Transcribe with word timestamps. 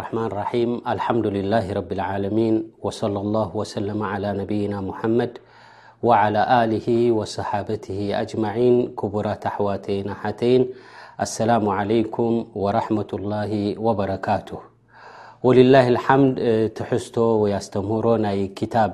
حن 0.00 0.16
لرحيم 0.30 0.70
الحمدلله 0.94 1.72
رب 1.78 1.90
العالمين 1.92 2.54
وصلى 2.84 3.18
الله 3.24 3.48
وسلم 3.60 3.98
على 4.02 4.32
نبينا 4.40 4.80
محمد 4.80 5.32
وعلى 6.02 6.42
له 6.72 6.86
وصحابته 7.12 7.98
أجمعين 8.20 8.74
كبرة 9.00 9.40
احواتين 9.46 10.14
حتين 10.14 10.60
السلام 11.20 11.68
عليكم 11.68 12.30
ورحمة 12.54 13.10
الله 13.18 13.52
وبركاته 13.86 14.58
ولله 15.46 15.86
الحمد 15.96 16.36
تحسته 16.78 17.26
ويستمهሮ 17.42 18.06
ني 18.24 18.36
كتاب 18.58 18.92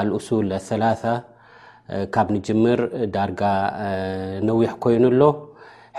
الأصول 0.00 0.46
الثلاثة 0.60 1.14
ب 2.26 2.28
نجمر 2.34 2.78
درج 3.16 3.40
نوح 4.48 4.70
كيኑሎه 4.82 5.30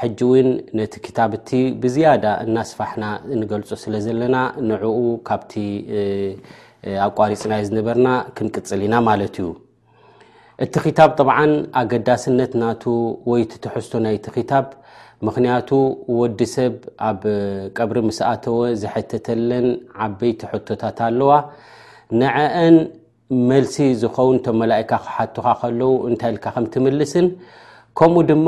ሕጂ 0.02 0.20
እውን 0.26 0.48
ነቲ 0.78 0.94
ክታብቲ 1.06 1.50
ብዝያዳ 1.82 2.24
እናስፋሕና 2.46 3.06
ንገልፆ 3.42 3.70
ስለ 3.84 3.94
ዘለና 4.06 4.36
ንዕኡ 4.70 4.96
ካብቲ 5.28 5.52
ኣቋሪፅናዮ 7.08 7.62
ዝነበርና 7.68 8.08
ክንቅፅል 8.38 8.82
ኢና 8.86 8.96
ማለት 9.10 9.36
እዩ 9.42 9.50
እቲ 10.64 10.74
ኽታብ 10.86 11.12
ጠብዓን 11.20 11.54
ኣገዳስነት 11.82 12.52
ናቱ 12.62 12.84
ወይቲ 13.32 13.52
ተሕዝቶ 13.66 13.94
ናይቲ 14.06 14.28
ኽታብ 14.38 14.66
ምክንያቱ 15.28 15.70
ወዲ 16.20 16.40
ሰብ 16.56 16.74
ኣብ 17.10 17.22
ቀብሪ 17.78 17.98
ምስኣተወ 18.10 18.58
ዘሐተተለን 18.82 19.68
ዓበይቲ 20.06 20.42
ሕቶታት 20.52 20.98
ኣለዋ 21.10 21.32
ንዐአን 22.22 22.76
መልሲ 23.50 23.76
ዝኸውን 24.02 24.38
እቶም 24.42 24.58
መላእካ 24.62 24.92
ክሓቱካ 25.06 25.48
ከለው 25.62 25.92
እንታይ 26.10 26.32
ኢልካ 26.34 26.46
ከምትምልስን 26.56 27.28
ከምኡ 28.00 28.22
ድማ 28.30 28.48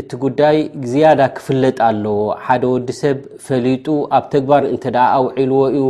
እቲ 0.00 0.10
ጉዳይ 0.22 0.58
ዝያዳ 0.90 1.20
ክፍለጥ 1.38 1.76
ኣለዎ 1.88 2.20
ሓደ 2.44 2.62
ወዲሰብ 2.74 3.16
ፈሊጡ 3.46 3.86
ኣብ 4.16 4.24
ተግባር 4.34 4.62
እንተ 4.72 4.84
ኣውዒልዎ 5.16 5.58
እዩ 5.76 5.82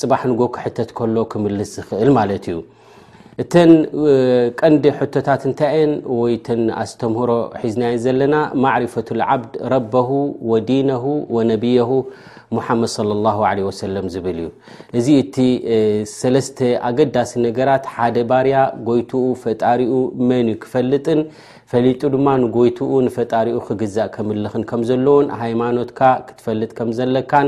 ፅባሕ 0.00 0.20
ንጎክ 0.30 0.54
ሕተት 0.64 0.90
ከሎ 0.98 1.16
ክምልስ 1.32 1.70
ዝኽእል 1.78 2.10
ማለት 2.18 2.44
እዩ 2.52 2.58
እተን 3.42 3.70
ቀንዲ 4.60 4.84
ሕቶታት 4.98 5.40
እንታየን 5.48 5.92
ወይተን 6.20 6.60
ኣስተምህሮ 6.82 7.30
ሒዝናይ 7.62 7.94
ዘለና 8.04 8.34
ማዕሪፈት 8.64 9.08
ዓብድ 9.28 9.54
ረበሁ 9.72 10.10
ወዲነሁ 10.50 11.06
ወነብየሁ 11.36 11.90
ሙሓመድ 12.56 12.90
ሰም 13.80 14.06
ዝብል 14.16 14.38
እዩ 14.44 14.50
እዚ 15.00 15.08
እቲ 15.22 15.36
3ተ 16.16 16.58
ኣገዳሲ 16.90 17.30
ነገራት 17.48 17.84
ሓደ 17.96 18.16
ባርያ 18.30 18.58
ጎይትኡ 18.90 19.24
ፈጣሪኡ 19.42 19.92
መን 20.28 20.46
እዩ 20.52 20.56
ክፈልጥን 20.66 21.20
ፈሊጡ 21.74 22.02
ድማ 22.14 22.28
ንጎይትኡ 22.40 22.90
ንፈጣሪኡ 23.04 23.56
ክግዛእ 23.68 24.10
ክምልኽን 24.14 24.62
ከም 24.70 24.82
ዘለዉን 24.88 25.26
ሃይማኖትካ 25.40 26.00
ክትፈልጥ 26.26 26.70
ከም 26.78 26.90
ዘለካን 26.98 27.46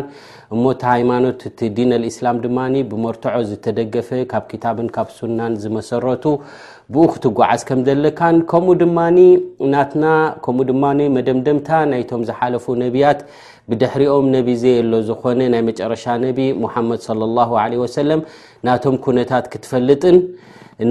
እሞእቲ 0.54 0.82
ሃይማኖት 0.92 1.40
እቲ 1.48 1.58
ዲን 1.76 1.90
ኣልእስላም 1.96 2.40
ድማኒ 2.44 2.74
ብመርቶዖ 2.90 3.36
ዝተደገፈ 3.50 4.08
ካብ 4.32 4.44
ክታብን 4.50 4.88
ካብ 4.96 5.08
ሱናን 5.18 5.52
ዝመሰረቱ 5.64 6.24
ብኡ 6.94 7.04
ክትጓዓዝ 7.12 7.62
ከም 7.68 7.80
ዘለካን 7.88 8.36
ከምኡ 8.52 8.74
ድማ 8.82 8.98
ናትና 9.74 10.04
ከምኡ 10.46 10.66
ድማ 10.72 10.84
መደምደምታ 11.16 11.70
ናይቶም 11.92 12.24
ዝሓለፉ 12.30 12.66
ነቢያት 12.82 13.20
ብድሕሪኦም 13.70 14.26
ነቢ 14.34 14.48
ዘ 14.62 14.64
የሎ 14.74 14.96
ዝኾነ 15.08 15.40
ናይ 15.52 15.62
መጨረሻ 15.68 16.04
ነቢ 16.24 16.38
ሙሓመድ 16.64 17.00
صለ 17.06 17.20
ላه 17.36 17.50
ለ 17.70 17.80
ወሰለም 17.84 18.20
ናቶም 18.66 18.96
ኩነታት 19.04 19.44
ክትፈልጥን 19.52 20.16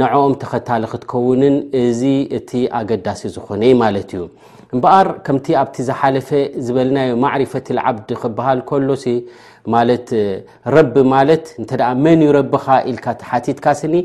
ንዕኦም 0.02 0.34
ተኸታሊ 0.42 0.84
ክትከውንን 0.94 1.56
እዚ 1.84 2.02
እቲ 2.38 2.52
ኣገዳሲ 2.80 3.22
ዝኾነ 3.36 3.64
ማለት 3.84 4.10
እዩ 4.16 4.24
እምበኣር 4.74 5.08
ከምቲ 5.26 5.46
ኣብቲ 5.64 5.76
ዝሓለፈ 5.88 6.30
ዝበለናዮ 6.66 7.12
ማዕሪፈት 7.24 7.68
ዓብድ 7.86 8.10
ክበሃል 8.22 8.60
ከሎ 8.70 8.90
ማለት 9.74 10.08
ረቢ 10.76 10.96
ማለት 11.14 11.46
እተ 11.62 11.72
መን 12.06 12.20
ይረብኻ 12.26 12.66
ኢልካ 12.90 13.06
ሓቲትካ 13.30 13.66
ስኒ 13.80 13.96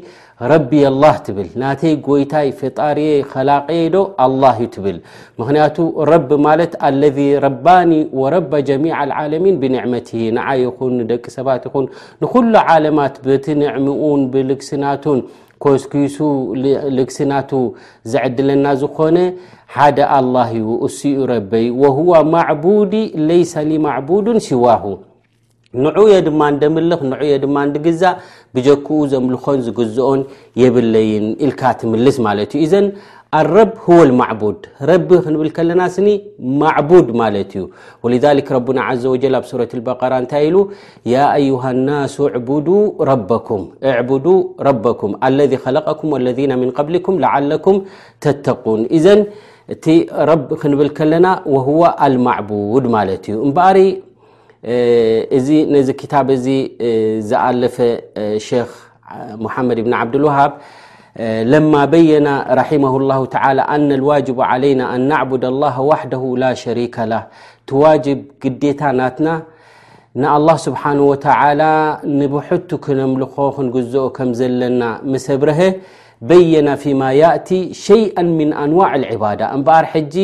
ረቢ 0.52 0.70
ኣላህ 0.90 1.16
ትብል 1.26 1.48
ናተይ 1.62 1.94
ጎይታይ 2.06 2.48
ፈጣርይ 2.60 3.10
ኸላቀ 3.32 3.68
ዶ 3.94 4.04
ኣላህ 4.26 4.54
ዩ 4.64 4.68
ትብል 4.76 4.96
ምክንያቱ 5.40 5.76
ረቢ 6.12 6.30
ማለት 6.46 6.72
ኣለذ 6.88 7.18
ረባኒ 7.46 7.92
ወረባ 8.20 8.52
ጀሚع 8.70 8.98
ልዓለሚን 9.10 9.58
ብንዕመቲ 9.64 10.08
ንዓይ 10.38 10.60
ይኹን 10.66 10.94
ንደቂ 11.02 11.24
ሰባት 11.38 11.62
ይኹን 11.68 11.86
ንኩሉ 12.24 12.54
ዓለማት 12.74 13.16
በቲንዕሚኡን 13.26 14.22
ብልግስናቱን 14.34 15.20
ኮስኪሱ 15.64 16.16
ልግስናቱ 16.98 17.50
ዘዕድለና 18.12 18.66
ዝኾነ 18.82 19.16
ሓደ 19.76 19.98
ኣልላህእዩ 20.18 20.66
እሱኡ 20.86 21.18
ረበይ 21.32 21.66
ወሁዋ 21.82 22.12
ማዕቡዲ 22.34 22.94
ለይሰ 23.28 23.52
ሊማዕቡድን 23.70 24.38
ሲዋሁ 24.46 24.84
ንዑ 25.84 25.96
የ 26.12 26.14
ድማ 26.26 26.40
እንደምልኽ 26.52 27.00
ንዑየ 27.10 27.34
ድማ 27.42 27.56
እንዲ 27.66 27.76
ግዛእ 27.86 28.16
ብጀክኡ 28.56 28.90
ዘምልኾን 29.12 29.58
ዝግዝኦን 29.66 30.20
የብለይን 30.62 31.26
ኢልካ 31.46 31.62
ትምልስ 31.82 32.16
ማለት 32.26 32.50
እዩ 32.58 32.64
ዘ 32.72 32.76
الرب 33.38 33.72
هو 33.90 33.98
المعبوድ 34.08 34.58
ب 35.08 35.10
ክብል 35.26 35.50
ለና 35.70 35.82
ኒ 36.06 36.08
معبوድ 36.62 37.06
ዩ 37.60 37.64
ولذلك 38.02 38.46
رب 38.56 38.68
عز 38.88 39.04
وجل 39.12 39.34
ኣብ 39.40 39.44
سورة 39.52 39.70
البقر 39.78 40.12
ታይ 40.32 40.46
ل 40.54 40.56
ي 41.14 41.16
يه 41.50 41.62
الناس 41.76 42.14
بكم 44.84 45.10
الذي 45.30 45.56
خلقك 45.64 46.00
والذين 46.12 46.52
من 46.62 46.68
قبلك 46.78 47.06
لعلكم 47.24 47.74
تقون 48.46 48.80
إዘ 48.96 49.06
እቲ 49.74 49.86
ክንብል 50.60 50.88
ለና 51.12 51.26
وهو 51.54 51.82
المعبوድ 52.06 52.84
ዩ 53.32 53.36
በሪ 53.56 53.78
ዚ 55.46 55.48
ب 56.28 56.30
ዝأለፈ 57.30 57.76
خ 58.46 58.48
محمድ 59.44 59.78
بن 59.86 59.92
عبدالوሃب 60.00 60.52
ለማ 61.52 61.74
በيና 61.92 62.28
ረحمهالله 62.60 63.18
ى 63.26 63.30
ኣن 63.74 63.88
الዋجب 63.98 64.38
عليና 64.50 64.80
ኣن 64.94 65.00
ናعبዳ 65.10 65.42
الله 65.52 65.74
وحደه 65.90 66.22
ل 66.42 66.44
ሸሪከل 66.62 67.12
ቲዋجب 67.68 68.18
ግዴታ 68.42 68.80
ናትና 69.00 69.28
ንالله 70.22 70.56
ስብሓنه 70.66 71.04
وተ 71.12 71.26
ንብحቱ 72.18 72.70
ክነምልኾ 72.84 73.34
ክንግዝኦ 73.56 74.04
ከም 74.16 74.28
ዘለና 74.38 74.82
ሰብርሀ 75.26 75.60
በيና 76.28 76.68
فيማ 76.82 77.00
يእቲ 77.22 77.48
ሸيئ 77.86 78.16
من 78.38 78.48
ኣንዋع 78.64 78.90
العባዳة 79.00 79.44
እምበር 79.56 79.84
ሕጂ 79.92 80.14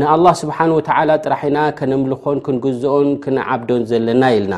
ንلله 0.00 0.32
ስብሓه 0.42 0.68
و 0.78 0.80
ጥራحና 1.24 1.58
ከነምልኾን 1.78 2.38
ክንግዝኦን 2.46 3.08
ክንዓብዶን 3.22 3.82
ዘለና 3.90 4.22
ኢልና 4.36 4.54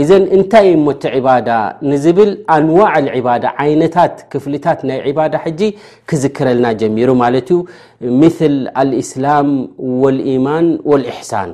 እዘን 0.00 0.22
እንታይ 0.36 0.68
ሞቱ 0.84 1.02
ዒባዳ 1.14 1.48
ንዝብል 1.90 2.30
ኣንዋዕ 2.54 2.92
ልዕባዳ 3.06 3.44
ዓይነታት 3.62 4.14
ክፍልታት 4.32 4.78
ናይ 4.88 4.98
ዕባዳ 5.10 5.34
ሕጂ 5.44 5.60
ክዝክረልና 6.08 6.66
ጀሚሩ 6.80 7.08
ማለት 7.22 7.48
እዩ 8.04 8.12
ምል 8.20 8.54
አልእስላም 8.82 9.48
ወልኢማን 10.04 10.66
ወልእሕሳን 10.92 11.50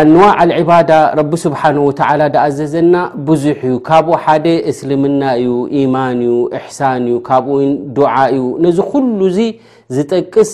ኣንዋዕ 0.00 0.36
ልዕባዳ 0.50 0.90
ረቢ 1.20 1.32
ስብሓን 1.46 1.76
ወተዓላ 1.86 2.22
ዳኣዘዘና 2.36 2.94
ብዙሕ 3.26 3.58
እዩ 3.70 3.74
ካብኡ 3.88 4.12
ሓደ 4.26 4.46
እስልምና 4.72 5.20
እዩ 5.42 5.50
ኢማን 5.82 6.20
እዩ 6.28 6.36
እሕሳን 6.60 7.02
እዩ 7.10 7.16
ካብኡ 7.30 7.54
ዱዓ 7.98 8.14
እዩ 8.36 8.44
ነዚ 8.66 8.78
ኩሉ 8.94 9.20
እዚ 9.32 9.40
ዝጠቅስ 9.98 10.52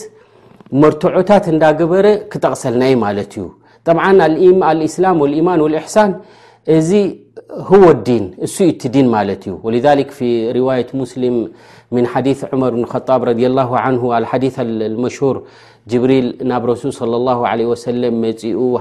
መርቶዖታት 0.80 1.44
እንዳገበረ 1.54 2.06
ክጠቕሰልና 2.32 2.82
ዩ 2.92 2.98
ማለት 3.06 3.32
እዩ 3.40 3.44
طع 3.92 4.10
الإسلام 4.72 5.16
والإيمان 5.20 5.58
والإحسن 5.64 6.08
እዚ 6.76 6.90
هو 7.70 7.84
ال 7.90 8.48
س 8.54 8.58
ت 8.80 8.82
دين 8.94 9.06
ولذلك 9.66 10.08
في 10.18 10.26
رواية 10.58 10.88
مسلم 11.02 11.34
من 11.96 12.04
حيث 12.12 12.38
عمر 12.52 12.70
بن 12.76 12.84
خطاب 12.92 13.20
ر 13.28 13.30
الله 13.50 13.68
نه 13.88 14.02
حيث 14.32 14.56
لمشهور 14.82 15.36
جبريل 15.90 16.26
ن 16.50 16.52
رسول 16.72 16.90
صلى 17.00 17.14
الله 17.20 17.38
عليه 17.50 17.66
وسلم 17.72 18.12
م 18.24 18.26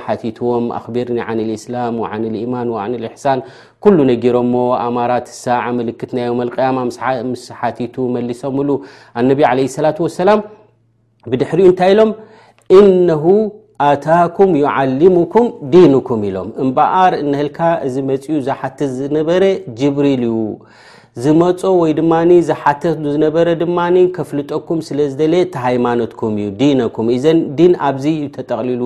حتيዎم 0.05 0.65
أخبر 0.79 1.07
عن 1.27 1.37
الإسلام 1.45 1.93
وعن 2.03 2.21
اليمان 2.29 2.67
ون 2.75 2.91
الإحسن 3.01 3.37
كل 3.83 3.97
نر 4.09 4.35
أمارت 4.87 5.25
لساعة 5.33 5.69
مل 5.79 5.89
يم 6.29 6.39
القيام 6.47 6.75
مس 7.35 7.45
حتيت 7.61 7.95
لس 8.29 8.41
ن 8.55 9.29
عله 9.51 9.55
اللة 9.77 9.97
وسلم 10.05 10.39
بر 11.31 11.41
ይ 11.59 11.95
ሎ 11.97 11.99
نه 13.09 13.25
ኣታኩም 13.85 14.51
ዩዓልሙኩም 14.63 15.47
ዲንኩም 15.73 16.21
ኢሎም 16.29 16.47
እምበኣር 16.63 17.13
ንህልካ 17.31 17.59
እዚ 17.87 17.95
መፅኡ 18.09 18.35
ዝሓትት 18.47 18.91
ዝነበረ 18.99 19.43
ጅብሪል 19.79 20.23
እዩ 20.29 20.37
ዝመፆ 21.23 21.61
ወይ 21.81 21.91
ድማ 21.99 22.13
ዝሓትት 22.47 22.97
ዝነበረ 23.13 23.47
ድማኒ 23.61 23.95
ከፍልጠኩም 24.15 24.79
ስለ 24.87 24.99
ዝደለየ 25.11 25.41
እቲ 25.45 25.55
ሃይማኖትኩም 25.65 26.33
እዩ 26.41 26.49
ዲነኩም 26.59 27.07
እዘን 27.15 27.39
ዲን 27.59 27.73
ኣብዚ 27.87 28.05
ዩ 28.23 28.25
ተጠቕሊሉ 28.37 28.83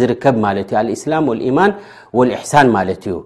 ዝርከብ 0.00 0.36
ማለት 0.46 0.68
እዩ 0.72 0.76
አልእስላም 0.82 1.24
ወልኢማን 1.32 1.72
ወልእሕሳን 2.18 2.68
ማለት 2.76 3.02
እዩ 3.10 3.16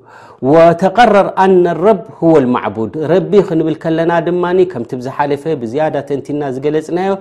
ወተቀረር 0.53 1.29
ኣነ 1.45 1.65
ረብ 1.85 2.01
ህወ 2.21 2.33
ልማዕቡድ 2.47 2.93
ረቢ 3.13 3.33
ክንብል 3.49 3.77
ከለና 3.83 4.13
ድማኒ 4.27 4.59
ከምቲ 4.73 4.91
ብዝሓለፈ 5.01 5.45
ብዝያዳ 5.63 5.95
ተንቲና 6.11 6.43
ዝገለፅናዮ 6.57 7.13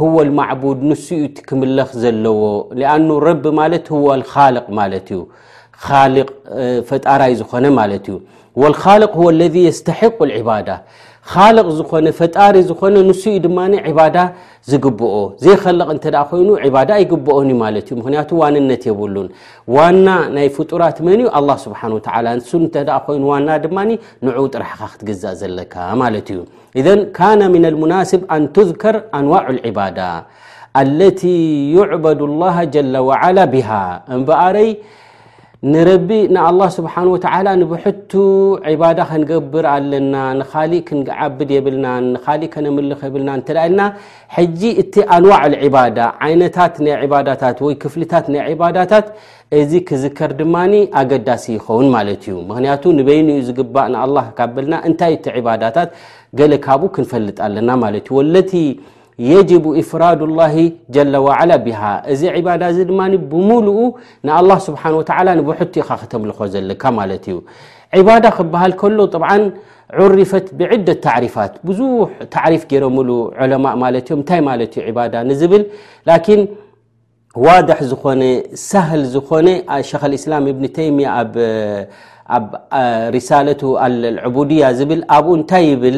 هو 0.00 0.18
المعبوድ 0.22 0.78
ንስኡ 0.90 1.22
ክምለኽ 1.48 1.90
ዘለዎ 2.02 2.40
لأن 2.80 3.08
ረب 3.28 3.44
ማለት 3.60 3.84
هو 3.94 4.08
الخልق 4.18 4.66
ለት 4.92 5.08
እዩ 5.12 5.20
خልق 5.86 6.28
ፈጣራይ 6.88 7.32
ዝኮነ 7.40 7.64
ማለት 7.80 8.06
እዩ 8.12 8.16
والخاልق 8.60 9.12
هو 9.20 9.26
الذي 9.36 9.62
يستحق 9.68 10.18
العبادة 10.28 10.76
ካልቕ 11.30 11.66
ዝኾነ 11.78 12.06
ፈጣሪ 12.18 12.54
ዝኮነ 12.68 12.94
ንሱ 13.08 13.22
እዩ 13.32 13.38
ድማ 13.44 13.58
ዕባዳ 13.88 14.16
ዝግብኦ 14.70 15.12
ዘይኸልቕ 15.44 15.86
እንተደ 15.94 16.16
ኮይኑ 16.30 16.48
ዕባዳ 16.66 16.90
ኣይግብኦን 16.98 17.48
እዩ 17.52 17.56
ማለት 17.62 17.84
እዩ 17.88 17.94
ምክንያቱ 18.00 18.30
ዋንነት 18.40 18.82
የብሉን 18.88 19.28
ዋና 19.76 20.06
ናይ 20.36 20.48
ፍጡራት 20.56 20.96
መን 21.06 21.20
እዩ 21.24 21.28
ኣ 21.40 21.56
ስብሓን 21.64 21.92
ወ 21.96 22.00
ንሱ 22.38 22.50
እንተደ 22.62 22.88
ኮይኑ 23.06 23.22
ዋና 23.32 23.48
ድማኒ 23.66 23.90
ንዑው 24.28 24.46
ጥራሕካ 24.54 24.82
ክትግዛእ 24.94 25.36
ዘለካ 25.42 25.74
ማለት 26.02 26.28
እዩ 26.34 26.40
እዘን 26.82 27.00
ካና 27.18 27.40
ምና 27.54 27.66
ልሙናስብ 27.74 28.20
ኣንትذከር 28.38 28.98
ኣንዋዕ 29.18 29.44
ዕባዳ 29.70 30.00
አለቲ 30.82 31.20
ይዕበድ 31.76 32.20
ላሃ 32.42 32.58
ጀ 32.74 32.84
ዋዓላ 33.10 33.38
ብሃ 33.54 33.70
እምበኣረይ 34.16 34.68
ንረቢ 35.70 36.08
ንኣላህ 36.34 36.68
ስብሓን 36.76 37.08
ወተዓላ 37.12 37.48
ንብሕቱ 37.60 38.12
ዕባዳ 38.70 38.98
ከንገብር 39.10 39.64
ኣለና 39.72 40.14
ንኻሊእ 40.38 40.82
ክንዓብድ 40.88 41.50
የብልናን 41.56 42.06
ንካሊእ 42.14 42.50
ከነምልኽ 42.54 43.00
የብልናን 43.06 43.40
እተ 43.42 43.48
ደኢልና 43.56 43.82
ሕጂ 44.36 44.60
እቲ 44.82 44.94
ኣንዋዕዒባዳ 45.16 45.98
ዓይነታት 46.28 46.74
ናይ 46.86 46.94
ዕባዳታት 47.06 47.58
ወይ 47.66 47.74
ክፍልታት 47.82 48.26
ናይ 48.34 48.42
ዕባዳታት 48.54 49.06
እዚ 49.60 49.72
ክዝከር 49.90 50.32
ድማኒ 50.40 50.72
ኣገዳሲ 51.02 51.46
ይኸውን 51.58 51.86
ማለት 51.96 52.24
እዩ 52.30 52.34
ምክንያቱ 52.50 52.82
ንበይኒኡ 52.98 53.36
ዝግባእ 53.50 53.88
ንኣልላህ 53.94 54.26
ካብልና 54.40 54.74
እንታይ 54.90 55.14
እቲ 55.18 55.26
ዕባዳታት 55.42 55.90
ገለ 56.40 56.52
ካቡኡ 56.66 56.90
ክንፈልጥ 56.96 57.38
ኣለና 57.48 57.70
ማለት 57.84 58.04
እዩ 58.12 58.16
ወለቲ 58.20 58.52
የج 59.30 59.50
ፍራድ 59.90 60.20
الላه 60.28 60.56
ጀ 60.94 60.96
ላ 61.50 61.54
ብሃ 61.66 61.80
እዚ 62.12 62.22
ባዳ 62.46 62.62
እዚ 62.72 62.78
ድማ 62.90 63.00
ብሙሉኡ 63.32 63.78
ን 64.26 64.56
ስብሓ 64.66 64.82
ቲ 65.74 65.76
ኢካ 65.82 65.90
ክተምልኮ 66.00 66.38
ዘለካ 66.54 66.82
ማት 66.98 67.24
እዩ 67.32 67.36
ባዳ 68.08 68.24
ክበሃል 68.38 68.72
ከሎ 68.80 68.98
ርፈት 70.18 70.46
ብዕደة 70.58 70.94
ተሪፋት 71.04 71.54
ብዙ 71.68 71.80
ተሪፍ 72.34 72.62
ገሮሉ 72.72 73.10
ለማء 73.52 73.74
ታይ 74.28 74.40
ዩ 74.88 75.34
ዝብል 75.40 75.64
ን 76.40 76.42
ዋድ 77.44 77.68
ዝኾነ 77.90 78.22
ሳህል 78.68 79.02
ዝኮነ 79.14 79.48
ክ 80.00 80.12
እስላም 80.20 80.44
ብኒ 80.56 80.64
ተይምያ 80.78 81.08
ሪሳ 83.16 83.28
ድያ 84.50 84.64
ዝል 84.78 85.02
ኣብኡ 85.16 85.32
እንታይ 85.38 85.68
ብል 85.82 85.96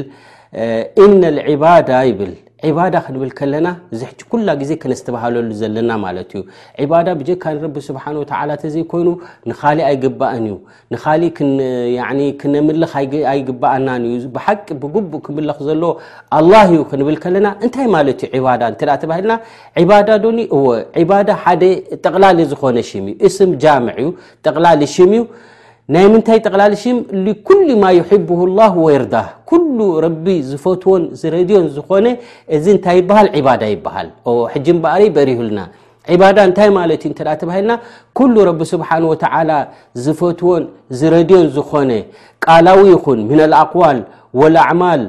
እነ 1.04 1.22
ባዳ 1.62 1.90
ይብል 2.10 2.34
ዕባዳ 2.68 2.94
ክንብል 3.06 3.30
ከለና 3.38 3.68
እዚ 3.92 4.00
ሕ 4.10 4.12
ኩላ 4.32 4.48
ግዜ 4.60 4.70
ከነስተባሃለሉ 4.82 5.48
ዘለና 5.60 5.90
ማለት 6.04 6.30
እዩ 6.34 6.42
ባዳ 6.90 7.06
ብጀካንረቢ 7.20 7.74
ስብሓን 7.88 8.16
ወተ 8.20 8.32
ንተዘይኮይኑ 8.50 9.08
ንኻሊእ 9.50 9.84
ኣይግባእን 9.90 10.44
እዩ 10.48 10.56
ንኻሊእ 10.94 11.32
ክነምልኽ 12.40 12.92
ኣይግበኣናዩ 13.32 14.04
ብሓቂ 14.36 14.66
ብግቡእ 14.82 15.22
ክምልኽ 15.26 15.58
ዘለዎ 15.68 15.92
ኣላህ 16.38 16.66
ዩ 16.76 16.80
ክንብል 16.92 17.18
ከለና 17.24 17.46
እንታይ 17.64 17.88
ማለት 17.96 18.20
እዩ 18.32 18.42
ባዳ 18.48 18.62
እንተ 18.74 18.82
ተባሂልና 19.04 19.34
ባዳ 19.92 20.08
ዶኒ 20.26 20.38
ባዳ 21.10 21.28
ሓደ 21.44 21.62
ጠቕላሊ 22.04 22.38
ዝኮነ 22.52 22.76
ሽ 22.90 22.92
እዩ 23.02 23.10
እስም 23.28 23.52
ጃምዕ 23.64 23.98
እዩ 24.04 24.08
ጠቕላሊ 24.46 24.80
ሽም 24.96 25.12
እዩ 25.18 25.22
ናይ 25.92 26.06
ምንታይ 26.12 26.38
ጠቕላልሽም 26.48 26.98
ልኩሉ 27.24 27.66
ማ 27.80 27.86
ይሕብሁ 27.96 28.38
لላህ 28.50 28.70
ወየርዳህ 28.84 29.26
ኩሉ 29.50 29.78
ረቢ 30.04 30.26
ዝፈትዎን 30.50 31.02
ዝረድዮን 31.20 31.66
ዝኮነ 31.74 32.06
እዚ 32.56 32.64
እንታይ 32.74 32.96
ይበሃል 33.00 33.28
ዕባዳ 33.38 33.62
ይበሃል 33.72 34.08
ሕጅም 34.52 34.78
በዕሪ 34.84 35.02
በሪሁልና 35.16 35.60
ዕባዳ 36.14 36.36
እንታይ 36.48 36.70
ማለት 36.78 37.02
እንተ 37.10 37.18
ተባሂልና 37.42 37.74
ኩሉ 38.20 38.34
ረቢ 38.50 38.60
ስብሓን 38.72 39.04
ወተዓላ 39.10 39.50
ዝፈትዎን 40.04 40.62
ዝረድዮን 41.00 41.46
ዝኾነ 41.58 41.90
ቃላዊ 42.46 42.80
ይኹን 42.94 43.20
ምን 43.28 43.42
ልኣقዋል 43.52 44.00
ወልኣዕማል 44.40 45.02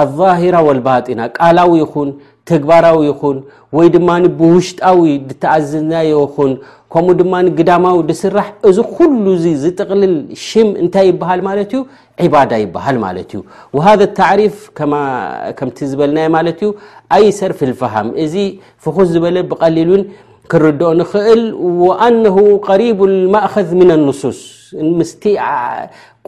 ኣظሂራ 0.00 0.56
ወልባጢና 0.68 1.20
ቃላዊ 1.38 1.72
ይኹን 1.84 2.08
ትግባራዊ 2.50 2.96
ይኹን 3.08 3.36
ወይ 3.76 3.88
ድማኒ 3.96 4.24
ብውሽጣዊ 4.38 5.00
ድተኣዝዝናዮ 5.28 6.06
ይኹን 6.26 6.52
ከምኡ 6.92 7.12
ድማ 7.20 7.34
ግዳማዊ 7.58 7.98
ድስራሕ 8.08 8.46
እዚ 8.68 8.78
ኩሉ 8.96 9.24
ዚ 9.42 9.52
ዝጥቕልል 9.64 10.14
ሽም 10.46 10.68
እንታይ 10.82 11.06
ይበሃል 11.10 11.40
ማለት 11.48 11.70
እዩ 11.74 11.82
ዕባዳ 12.24 12.52
ይበሃል 12.64 12.96
ማለት 13.04 13.30
እዩ 13.36 13.40
ሃذ 13.86 14.00
ተዕሪፍ 14.18 14.56
ከምቲ 15.58 15.78
ዝበልና 15.92 16.18
ማለት 16.36 16.58
እዩ 16.64 16.70
ኣይሰርፊ 17.18 17.60
ልፍሃም 17.72 18.08
እዚ 18.24 18.34
ፍኩስ 18.84 19.08
ዝበለ 19.14 19.36
ብቀሊል 19.52 19.90
ን 20.00 20.02
ክርድኦ 20.52 20.90
ንኽእል 21.00 21.42
ኣነሁ 22.06 22.36
ቀሪቡ 22.68 22.98
ማእኸذ 23.34 23.68
ምን 23.80 23.90
ኣንሱስ 23.96 24.40
ስ 25.10 25.14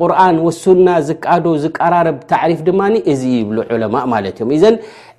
ቁርኣን 0.01 0.37
ወሱና 0.47 0.89
ዝቃዶ 1.09 1.45
ዝቀራረብ 1.65 2.17
ተዕሪፍ 2.31 2.61
ድማ 2.69 2.81
እዚ 3.13 3.21
ይብሉ 3.39 3.57
ዑለማ 3.75 3.97
ማለት 4.13 4.37
እዮም 4.39 4.51
እዘን 4.57 4.77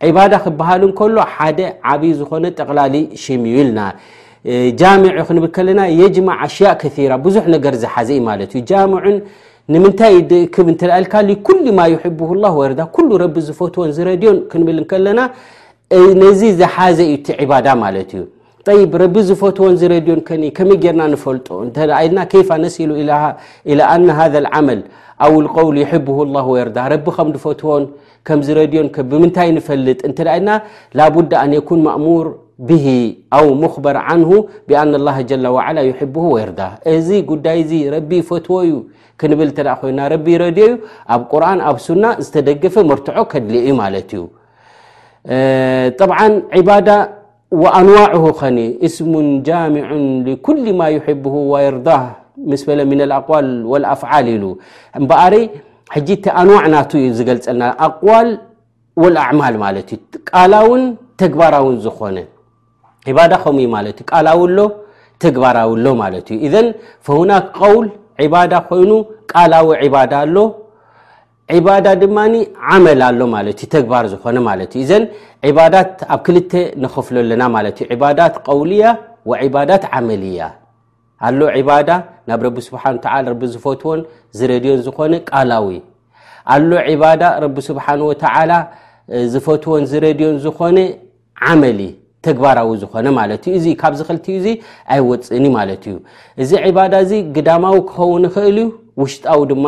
ዕባዳ 0.07 0.33
ክበሃል 0.45 0.81
እንከሎ 0.88 1.16
ሓደ 1.36 1.60
ዓብይ 1.92 2.12
ዝኮነ 2.19 2.45
ጠቕላሊ 2.60 2.95
ሽውልና 3.24 3.80
ጃሚዑ 4.81 5.22
ክንብል 5.30 5.51
ከለና 5.57 5.81
የጅማዕ 6.01 6.38
ኣሽያእ 6.48 6.75
ከራ 6.81 7.13
ብዙሕ 7.27 7.45
ነገር 7.56 7.74
ዝሓዘኢ 7.83 8.19
ማለት 8.30 8.51
እዩ 8.57 8.63
ጃሚዑን 8.72 9.18
ንምንታይ 9.74 10.16
ክብ 10.56 10.68
እንተአልካ 10.74 11.13
ኩሉማ 11.48 11.80
ዩሕብሁላ 11.94 12.45
ወረዳ 12.60 12.81
ኩሉ 12.98 13.10
ረቢ 13.25 13.38
ዝፈትዎን 13.48 13.94
ዝረድዮን 13.98 14.39
ክንብል 14.51 14.80
ከለና 14.94 15.19
ነዚ 16.24 16.42
ዝሓዘዩቲ 16.62 17.27
ዕባዳ 17.44 17.68
ማለት 17.83 18.10
እዩ 18.18 18.24
ይብ 18.80 18.94
ረቢ 19.02 19.18
ዝፈትዎን 19.30 19.74
ዝረድዮንከኒ 19.82 20.44
ከመይ 20.58 20.78
ጌርና 20.84 21.02
ንፈልጦ 21.14 21.48
እንተኢልና 21.66 22.20
ነሲሉ 22.64 22.92
ዓመል 24.60 24.80
ኣው 25.26 25.36
ውል 25.68 25.78
ሕ 25.92 26.02
ወርዳ 26.54 26.78
ረቢ 26.94 27.06
ከም 27.18 27.30
ፈትዎን 27.44 27.84
ከም 28.28 28.40
ዝረድዮንከ 28.48 28.98
ብምንታይ 29.12 29.50
ንፈልጥ 29.58 30.00
እንተኢልና 30.10 30.50
ላቡዳ 31.00 31.32
ኣን 31.44 31.52
የኩን 31.58 31.82
ማእሙር 31.88 32.28
ብሂ 32.68 32.86
ኣው 33.38 33.48
ምክበር 33.64 33.96
ዓንሁ 34.08 34.32
ብኣን 34.70 34.92
ላ 35.46 35.54
ወርዳ 36.36 36.62
እዚ 36.96 37.08
ጉዳይ 37.32 37.60
ዚ 37.72 37.82
ረቢ 37.96 38.12
ይፈትዎ 38.22 38.58
እዩ 38.68 38.74
ክንብል 39.22 39.50
እተ 39.54 39.60
ኮና 39.82 40.00
ረቢ 40.14 40.26
ረድዮዩ 40.46 40.74
ኣብ 41.16 41.22
ቁርን 41.34 41.60
ኣብ 41.70 41.78
ሱና 41.86 42.04
ዝተደገፈ 42.26 42.76
መርትዖ 42.90 43.18
ከድልእዩ 43.32 43.68
ማለት 43.84 44.10
እዩ 44.18 44.24
ኣንዋዕ 47.80 48.24
ኸኒ 48.40 48.57
እስሙን 48.88 49.28
ጃሚዑን 49.48 50.06
ኩሊ 50.46 50.66
ማ 50.80 50.84
ይሕب 50.96 51.24
ይርዳህ 51.66 52.04
ምስ 52.52 52.62
በለ 52.68 52.80
ምን 52.92 53.00
ኣقዋል 53.18 53.48
ወልኣፍዓል 53.72 54.28
ኢሉ 54.36 54.44
እምበአሪ 55.00 55.34
ሕጂ 55.96 56.07
እቲ 56.19 56.25
ኣንዋዕ 56.42 56.66
ናቱ 56.74 56.91
ዩ 57.03 57.08
ዝገልፀልና 57.18 57.63
ኣቁዋል 57.88 58.30
ወልኣዕማል 59.03 59.56
ማለት 59.65 59.89
እዩ 59.96 60.00
ቃላውን 60.32 60.84
ተግባራውን 61.22 61.75
ዝኾነ 61.86 62.18
ባዳ 63.18 63.34
ከም 63.46 63.58
ለት 63.86 63.98
እዩ 64.01 64.06
ቃላዊ 64.12 64.39
ኣሎ 64.46 64.58
ተግባራዊኣሎ 65.24 65.86
ማለት 66.03 66.27
እዩ 66.34 66.39
እዘን 66.48 66.68
ሁናክ 67.18 67.46
ቀውል 67.60 67.88
ዕባዳ 68.25 68.53
ኮይኑ 68.70 68.91
ቃላዊ 69.32 69.88
ባዳ 69.96 70.13
ኣሎ 70.25 70.36
ዒባዳ 71.54 71.88
ድማኒ 72.02 72.36
ዓመል 72.75 73.02
ኣሎ 73.08 73.20
ማለት 73.34 73.58
እዩ 73.64 73.68
ተግባር 73.74 74.06
ዝኾነ 74.12 74.38
ማለት 74.48 74.72
እዩ 74.78 74.84
እዘን 74.86 75.04
ዒባዳት 75.48 75.92
ኣብ 76.14 76.20
ክልተ 76.28 76.52
ንኽፍሎ 76.84 77.16
ኣለና 77.24 77.44
ማለት 77.56 77.75
እዩ 77.82 77.86
ዕባዳት 77.96 78.36
ቀውልያ 78.48 78.84
ወዒባዳት 79.32 79.84
ዓመልእያ 79.98 80.42
ኣሎ 81.28 81.40
ዕባዳ 81.60 81.90
ናብ 82.30 82.40
ረቢ 82.46 82.58
ስብሓን 82.68 82.94
ወተዓ 82.98 83.14
ረቢ 83.32 83.42
ዝፈትዎን 83.56 84.02
ዝረድዮን 84.38 84.80
ዝኮነ 84.86 85.14
ቃላዊ 85.32 85.70
ኣሎ 86.56 86.72
ዕባዳ 86.94 87.24
ረቢ 87.44 87.58
ስብሓን 87.70 88.00
ወተዓላ 88.10 88.52
ዝፈትዎን 89.34 89.84
ዝረድዮን 89.92 90.38
ዝኮነ 90.46 90.78
ዓመሊ 91.50 91.80
ተግባራዊ 92.28 92.70
ዝኾነ 92.84 93.06
ማለት 93.20 93.42
እዩ 93.50 93.54
እዚ 93.60 93.66
ካብ 93.82 93.94
ዝ 94.00 94.04
ኽልቲኡ 94.10 94.34
እዚ 94.42 94.48
ኣይወፅእኒ 94.96 95.46
ማለት 95.60 95.84
እዩ 95.90 95.96
እዚ 96.44 96.52
ዕባዳ 96.70 96.94
እዚ 97.06 97.12
ግዳማዊ 97.36 97.78
ክኸውን 97.90 98.22
ንኽእል 98.25 98.58
እዩ 98.62 98.66
ውሽጣዊ 99.02 99.42
ድማ 99.52 99.66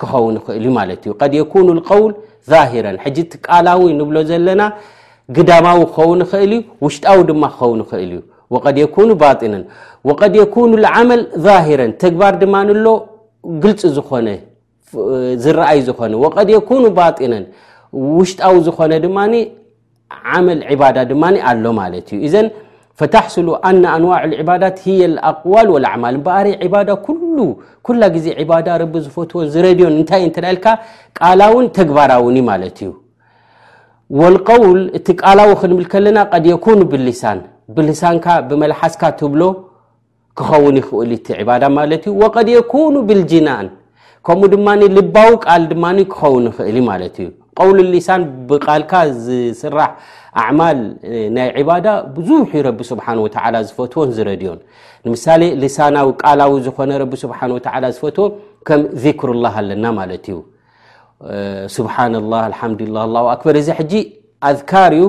ክኸውን 0.00 0.36
ኽእል 0.46 0.66
ማለት 0.78 1.00
እዩ 1.08 1.12
ድ 1.30 1.32
የኩኑ 1.40 1.68
ቀውል 1.88 2.12
ظሂረን 2.52 2.96
ሕጂ 3.04 3.16
ቲቃላዊ 3.32 3.80
ንብሎ 4.00 4.16
ዘለና 4.30 4.62
ግዳማዊ 5.36 5.78
ክኸውን 5.92 6.18
ንክእል 6.22 6.52
እዩ 6.56 6.60
ውሽጣዊ 6.84 7.18
ድማ 7.30 7.42
ክኸውን 7.54 7.80
ክእል 7.90 8.10
እዩ 8.18 8.60
ድ 8.74 8.76
የኩኑ 8.84 9.10
ባነን 9.22 9.62
ቀድ 10.20 10.34
የኩኑ 10.42 10.72
ዓመል 10.96 11.22
ظሂረን 11.46 11.92
ተግባር 12.02 12.34
ድማን 12.42 12.68
ሎ 12.84 12.88
ግልፅ 13.64 13.82
ዝኾነ 13.96 14.28
ዝረኣይ 15.44 15.80
ዝኮነ 15.88 16.12
ወቀድ 16.26 16.48
የኩኑ 16.56 16.84
ባጢነን 16.98 17.44
ውሽጣዊ 18.18 18.54
ዝኮነ 18.68 18.92
ድማ 19.06 19.18
ዓመል 20.34 20.60
ዕባዳ 20.74 20.96
ድማ 21.10 21.24
ኣሎ 21.50 21.64
ማለት 21.80 22.06
እዩ 22.16 22.24
ዘ 22.34 22.36
ፈተሕሱሉ 23.00 23.48
ኣነ 23.68 23.82
ኣንዋዕ 23.96 24.20
ዕባዳት 24.42 24.78
የ 25.00 25.06
ኣቅዋል 25.30 25.68
ወአዕማል 25.74 26.16
በኣሪ 26.26 26.46
ባዳ 26.72 26.88
ሉ 27.38 27.44
ኩላ 27.86 28.00
ግዜ 28.14 28.26
ባዳ 28.50 28.66
ረቢ 28.82 28.94
ዝፈትዎን 29.04 29.46
ዝረድዮን 29.52 29.94
እንታይ 29.98 30.22
እንተዳልካ 30.26 30.66
ቃላውን 31.18 31.66
ተግባራውኒ 31.78 32.36
ማለት 32.50 32.78
እዩ 32.84 32.90
ወልቀውል 34.20 34.80
እቲ 34.98 35.06
ቃላዊ 35.22 35.50
ክንብል 35.62 35.86
ከለና 35.94 36.18
ድ 36.44 36.44
የኩኑ 36.52 36.80
ብልሳን 36.94 37.40
ብልሳንካ 37.76 38.26
ብመላሓስካ 38.50 39.02
ትብሎ 39.20 39.42
ክኸውን 40.40 40.76
ይኽእል 40.82 41.12
ቲ 41.26 41.44
ባዳ 41.50 41.64
ማለት 41.80 42.02
እዩ 42.10 42.14
ወቀድ 42.24 42.48
የኩኑ 42.58 42.94
ብልጅናን 43.10 43.68
ከምኡ 44.28 44.48
ድማ 44.54 44.68
ልባዊ 44.98 45.30
ቃል 45.46 45.62
ድማ 45.74 45.84
ክኸውን 46.14 46.46
ይኽእል 46.50 46.78
ማለት 46.90 47.16
እዩ 47.24 47.28
ቆውል 47.58 47.78
ሊሳን 47.94 48.22
ብቃልካ 48.50 48.92
ዝስራሕ 49.26 49.88
ኣዕማል 50.42 50.78
ናይ 51.36 51.48
ዕባዳ 51.62 51.86
ብዙሕ 52.16 52.50
ዩ 52.58 52.62
ረቢ 52.68 52.80
ስብሓን 52.90 53.18
ወተዓላ 53.24 53.54
ዝፈትዎን 53.68 54.10
ዝረድዮን 54.16 54.60
ንምሳሌ 55.06 55.42
ልሳናዊ 55.62 56.08
ቃላዊ 56.22 56.52
ዝኮነ 56.66 56.92
ረቢ 57.02 57.12
ስብሓን 57.24 57.50
ወተላ 57.56 57.84
ዝፈትዎ 57.96 58.26
ከም 58.68 58.82
ዚክሩላህ 59.04 59.54
ኣለና 59.62 59.84
ማለት 59.98 60.24
እዩ 60.32 60.38
ስብሓንላ 61.76 62.32
አልሓምዱላ 62.48 62.96
ላ 63.14 63.24
ኣክበር 63.34 63.56
እዚ 63.62 63.68
ሕጂ 63.80 63.92
ኣዝካር 64.50 64.92
እዩ 64.98 65.06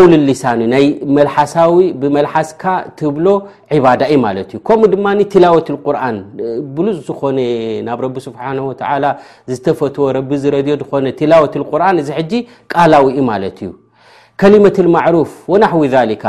ውል 0.00 0.12
ሊሳንእዩ 0.26 0.66
ናይ 0.72 0.84
መልሓሳዊ 1.16 1.76
ብመልሓስካ 2.02 2.62
ትብሎ 2.98 3.26
ባዳኢ 3.84 4.12
ማት 4.24 4.36
እዩ 4.42 4.52
ከምኡ 4.68 4.86
ድማ 4.92 5.06
ትላወት 5.32 5.68
ቁርን 5.86 6.16
ብሉ 6.74 6.86
ዝኮነ 7.06 7.38
ናብ 7.86 7.98
ረቢ 8.04 8.16
ስብሓን 8.26 8.58
ዝተፈትዎ 9.54 10.06
ቢ 10.28 10.38
ዝረድዮ 10.42 10.74
ዝኮነ 10.82 11.06
ትላወት 11.20 11.54
ቁርን 11.72 11.96
እዚ 12.02 12.10
ጂ 12.30 12.42
ቃላዊ 12.74 13.06
ማለት 13.30 13.58
እዩ 13.64 13.70
ከሊመት 14.42 14.76
ዕሩፍ 15.06 15.32
ና 15.62 15.66
ካ 16.22 16.26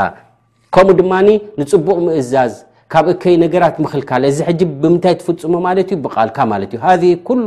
ከምኡ 0.74 0.92
ድማ 1.00 1.12
ንፅቡቕ 1.60 1.96
ምእዛዝ 2.06 2.52
ካብ 2.92 3.06
እከይ 3.12 3.34
ነገራት 3.44 3.76
ምክልካ 3.84 4.10
ዚ 4.38 4.42
ብምንታይ 4.80 5.14
ትፍፅሞ 5.20 5.52
ማ 5.66 5.68
ዩ 5.78 6.00
ብቃልካ 6.06 6.38
ዩ 6.72 6.80
ሃ 6.86 6.94
ኩ 7.28 7.38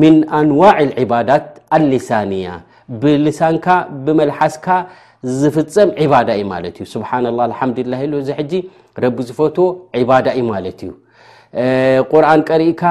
ምን 0.00 0.14
ኣንዋዕ 0.38 0.74
ዕባዳት 1.02 1.46
ሊሳንያ 1.92 2.46
ብልሳንካ 3.02 3.66
ብመልሓስካ 4.06 4.66
ዝፍፀም 5.40 5.88
ዒባዳ 6.04 6.28
እዩ 6.38 6.42
ማለት 6.54 6.74
እዩ 6.78 6.84
ስብሓላ 6.94 7.24
ልሓምዱላ 7.52 7.92
እዚ 8.22 8.28
ሕጂ 8.38 8.52
ረቢ 9.04 9.18
ዝፈትዎ 9.28 9.66
ዒባዳ 10.02 10.26
እዩ 10.38 10.44
ማለት 10.54 10.78
እዩ 10.86 10.90
ቁርኣን 12.12 12.40
ቀሪእካ 12.50 12.82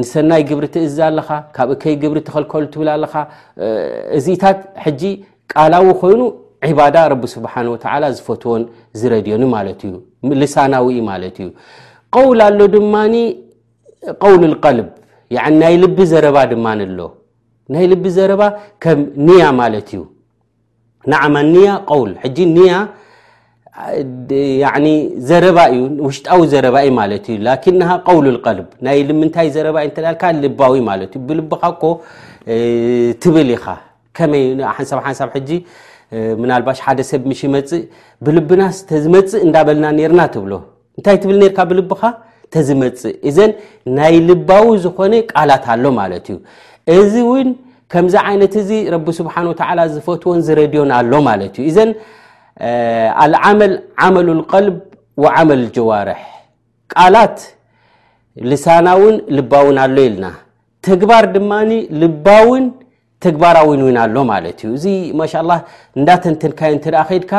ንሰናይ 0.00 0.42
ግብሪ 0.48 0.64
ትእዝ 0.74 0.98
ኣለካ 1.08 1.30
ካብእከይ 1.56 1.94
ግብሪ 2.02 2.18
ተክልከሉ 2.28 2.64
ትብል 2.74 2.88
ኣለካ 2.96 3.14
እዚኢታት 4.18 4.58
ሕጂ 4.84 5.02
ቃላዊ 5.52 5.86
ኮይኑ 6.02 6.20
ዕባዳ 6.70 6.96
ረቢ 7.12 7.22
ስብሓን 7.34 7.66
ወተላ 7.74 8.02
ዝፈትዎን 8.16 8.62
ዝረድዮኒ 9.00 9.44
ማለት 9.56 9.80
እዩ 9.88 9.94
ልሳናዊ 10.40 10.98
ማለት 11.10 11.36
እዩ 11.44 11.48
ቀውል 12.16 12.40
ኣሎ 12.48 12.60
ድማኒ 12.76 13.14
ቀውል 14.22 14.44
ልቀልብ 14.52 14.88
ናይ 15.62 15.74
ልቢ 15.84 15.98
ዘረባ 16.12 16.36
ድማኒ 16.52 16.80
ኣሎ 16.90 16.98
ናይ 17.74 17.84
ልቢ 17.90 18.04
ዘረባ 18.16 18.42
ከም 18.84 19.00
ኒያ 19.26 19.42
ማለት 19.60 19.88
እዩ 19.94 20.00
ንዓማ 21.10 21.34
ኒያ 21.54 21.70
ቀውል 21.90 22.12
ሕጂ 22.22 22.38
ኒያ 22.56 22.72
ዘረባ 25.28 25.58
እዩ 25.74 25.82
ውሽጣዊ 26.06 26.40
ዘረባእኢ 26.54 26.88
ማለት 27.00 27.24
እዩ 27.32 27.36
ላን 27.46 27.92
ቀውልልቀልብ 28.08 28.68
ናይ 28.86 28.98
ልንታይ 29.10 29.48
ዘረባእዩ 29.56 29.88
ተል 29.98 30.36
ልባዊ 30.44 30.74
ማለት 30.90 31.12
እዩ 31.18 31.22
ብልካኮ 31.28 31.82
ትብል 33.24 33.50
ኢኻ 33.56 33.66
ከመይ 34.18 34.44
ሓንሳሓንሳብ 34.78 35.30
ናባሽ 36.50 36.78
ሓደሰብ 36.86 37.22
ምሽ 37.30 37.40
ይመፅእ 37.46 37.82
ብልብና 38.26 38.62
ተዝመፅእ 38.90 39.42
እንዳበልና 39.46 39.86
ርና 40.12 40.20
ትብሎ 40.34 40.52
እንታይ 40.98 41.16
ትብል 41.22 41.38
ርካ 41.50 41.58
ብልብካ 41.70 42.02
ተዝመፅእ 42.54 43.14
እዘን 43.30 43.52
ናይ 43.98 44.14
ልባዊ 44.28 44.66
ዝኮነ 44.84 45.12
ቃላት 45.32 45.64
ኣሎ 45.74 45.84
ማለት 46.00 46.26
እዩ 46.32 46.36
እዚ 46.98 47.14
እውን 47.26 47.48
ከምዚ 47.92 48.14
ዓይነት 48.30 48.54
እዚ 48.62 48.70
ረቢ 48.94 49.06
ስብሓን 49.20 49.46
ወተዓላ 49.52 49.80
ዝፈትዎን 49.94 50.40
ዝረድዮን 50.46 50.90
ኣሎ 50.98 51.12
ማለት 51.28 51.54
እዩ 51.62 51.64
እዘን 51.70 51.90
ኣልዓመል 53.24 53.74
ዓመል 54.06 54.28
ልቀልብ 54.40 54.76
ወዓመል 55.24 55.62
ጀዋርሕ 55.76 56.20
ቃላት 56.92 57.38
ልሳና 58.50 58.88
ውን 59.02 59.16
ልባ 59.38 59.52
እውን 59.64 59.78
ኣሎ 59.84 59.96
ኢልና 60.08 60.26
ተግባር 60.88 61.24
ድማኒ 61.34 61.70
ልባውን 62.02 62.66
ተግባራዊን 63.24 63.80
እውን 63.84 63.96
ኣሎ 64.02 64.14
ማለት 64.32 64.58
እዩ 64.66 64.70
እዚ 64.76 64.84
ማሻ 65.20 65.32
ላ 65.48 65.52
እንዳተን 65.98 66.34
ተንካይን 66.42 66.78
እትደኣ 66.80 67.02
ከድካ 67.08 67.32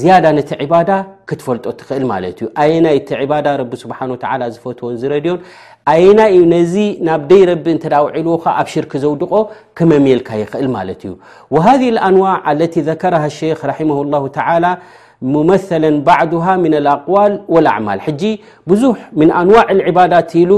ዝያዳ 0.00 0.26
ነቲ 0.36 0.50
ዕባዳ 0.64 0.90
ክትፈልጦ 1.28 1.64
ትኽእል 1.80 2.04
ማለት 2.12 2.36
እዩ 2.40 2.46
ኣየናይቲ 2.64 3.10
ባዳ 3.32 3.46
ረቢ 3.60 3.72
ስብሓን 3.82 4.12
ወተላ 4.14 4.42
ዝፈትዎን 4.56 4.96
ዝረድዮን 5.02 5.40
ና 6.18 6.26
ዩ 6.34 6.42
ዚ 6.72 6.82
ናብ 7.06 7.22
ደይ 7.30 7.42
ረ 7.48 7.56
እልዎ 8.18 8.32
ኣብ 8.60 8.68
ሽርክ 8.72 8.92
ዘውድቆ 9.02 9.32
ከመሜልካ 9.78 10.28
ይእል 10.40 10.68
እዩ 10.92 11.10
ሃ 11.64 11.72
ንዋ 12.16 12.24
ረ 12.60 12.68
ክ 13.00 13.04
ا 13.24 13.28
ث 15.66 15.68
ኣقዋል 16.94 17.68
ማል 17.88 18.00
ብዙ 18.70 18.82
ኣንዋ 19.40 19.60
ዳት 20.14 20.32
ሉ 20.50 20.52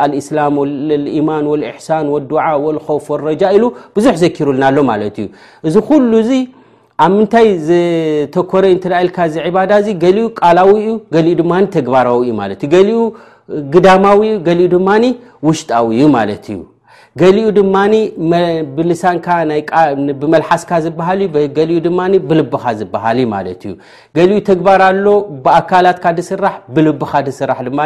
ላ 0.00 0.50
ማን 1.30 1.56
ፍ 1.86 3.12
لጃ 3.28 3.48
ብዙ 3.96 4.08
ዘኪሩልናሎ 4.24 4.78
እዩ 5.08 5.28
እዚ 5.68 5.76
ሉ 6.12 6.18
ኣብ 7.04 7.10
ምንታይ 7.16 7.48
ኮረይ 8.52 8.72
ል 9.06 9.08
ገ 10.02 10.06
ቃዊዩድ 10.28 11.40
ግባራዊዩ 11.86 13.02
ግዳማዊ 13.74 14.20
ገሊኡ 14.46 14.68
ድማኒ 14.74 15.04
ውሽጣዊ 15.46 15.86
እዩ 15.96 16.02
ማለት 16.16 16.44
እዩ 16.54 16.58
ገሊኡ 17.20 17.46
ድማኒ 17.58 17.94
ብልሳንብመልሓስካ 18.74 19.70
ዝብሃል 20.84 21.20
ገሊኡ 21.56 21.78
ድማ 21.86 22.00
ብልብካ 22.30 22.64
ዝበሃል 22.80 23.18
ማለት 23.34 23.60
እዩ 23.68 23.72
ገሊኡ 24.16 24.38
ተግባር 24.48 24.82
ኣሎ 24.88 25.06
ብኣካላትካ 25.44 26.04
ድስራሕ 26.18 26.54
ብልብካ 26.74 27.12
ድስራሕ 27.28 27.58
ድማ 27.68 27.80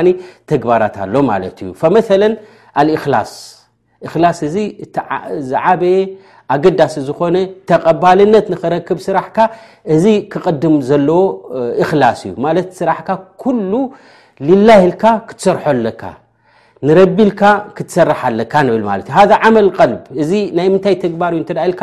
ተግባራት 0.52 0.96
ኣሎ 1.04 1.14
ማለት 1.30 1.56
እዩ 1.66 1.70
መለን 1.96 2.34
ኣልእክላስ 2.82 3.32
እክላስ 4.06 4.38
እዚ 4.48 4.56
ዝዓበየ 5.50 5.98
ኣገዳሲ 6.54 6.94
ዝኮነ 7.08 7.36
ተቐባልነት 7.70 8.46
ንክረክብ 8.52 8.98
ስራሕካ 9.06 9.36
እዚ 9.94 10.04
ክቅድም 10.32 10.74
ዘለዎ 10.88 11.20
እክላስ 11.82 12.20
እዩ 12.28 12.32
ማለት 12.46 12.68
ስራሕካ 12.80 13.08
ኩሉ 13.44 13.72
ልላሂ 14.48 14.80
ኢልካ 14.88 15.04
ክትሰርሖ 15.30 15.64
ኣለካ 15.72 16.02
ንረቢልካ 16.88 17.42
ክትሰርሓ 17.76 18.20
ኣለካ 18.30 18.52
ንብል 18.68 18.82
ማለት 18.88 19.06
እዩሃ 19.10 19.36
ዓመል 19.48 19.68
ቀልብ 19.78 20.00
እዚ 20.22 20.30
ናይ 20.58 20.68
ምንታይ 20.72 20.94
ተግባር 21.04 21.30
እዩ 21.34 21.38
እንተ 21.42 21.50
ኢልካ 21.68 21.82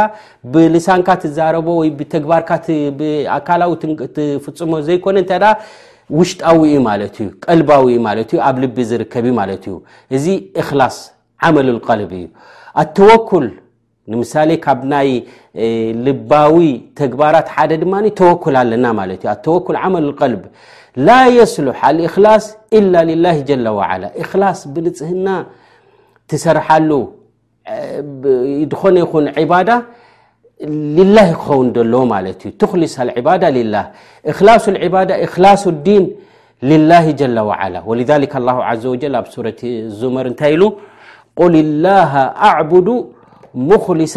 ብልሳንካ 0.53 1.07
ትዛረቦ 1.23 1.67
ወይ 1.81 1.89
ብተግባርካ 1.99 2.51
ብኣካላዊ 2.99 3.71
ትፍፅሞ 4.17 4.73
ዘይኮነ 4.89 5.17
እንታይ 5.23 5.43
ውሽጣዊ 6.19 6.61
ማለት 6.89 7.15
እዩ 7.23 7.27
ቀልባዊ 7.45 7.87
ማለት 8.07 8.29
እዩ 8.35 8.39
ኣብ 8.49 8.57
ልቢ 8.65 8.77
ዝርከብ 8.89 9.25
ማለት 9.39 9.63
እዩ 9.69 9.75
እዚ 10.17 10.25
እክላስ 10.63 10.97
ዓመል 11.47 11.69
ቀልብ 11.87 12.11
እዩ 12.21 12.25
ኣተወኩል 12.83 13.47
ንምሳሌ 14.11 14.49
ካብ 14.65 14.81
ናይ 14.93 15.09
ልባዊ 16.05 16.55
ተግባራት 16.99 17.47
ሓደ 17.55 17.71
ድማ 17.83 17.93
ተወኩል 18.19 18.55
ኣለና 18.61 18.85
ለት 19.09 19.21
ዩ 19.25 19.29
ኣተወክ 19.35 19.67
ዓመል 19.83 20.05
ልብ 20.33 20.43
ላ 21.07 21.17
የስሉሕ 21.37 21.81
እክላ 22.07 22.27
ኢላ 22.79 22.93
ላ 23.23 23.69
ላ 24.03 24.07
እክላስ 24.23 24.59
ብንፅህና 24.75 25.27
ትሰርሓሉ 26.31 26.91
ድኮነ 28.71 28.95
ይኹን 29.03 29.25
ባዳ 29.51 29.69
ላ 31.15 31.19
ክኸውን 31.31 31.67
ደሎዎ 31.75 32.01
ማለት 32.13 32.39
እዩ 32.47 32.51
ትክሊስ 32.61 32.95
ዕባዳ 33.19 33.43
ላ 33.57 33.61
ላ 33.73 33.77
ባ 34.95 34.99
ክላص 35.33 35.63
ዲን 35.85 36.03
ላ 36.91 36.97
ጀ 37.19 37.29
ላ 37.35 37.41
ወ 37.89 37.91
ዘ 38.83 39.13
ኣብ 39.19 39.35
ረ 39.47 39.53
መር 40.17 40.25
እንታይ 40.31 40.53
ኢሉ 40.57 40.63
ል 41.55 41.67
ላ 41.85 41.91
ኣዱ 42.49 42.89
ሙክሊሰ 43.71 44.15